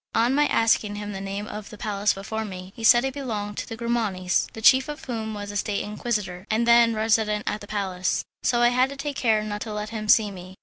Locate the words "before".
2.11-2.43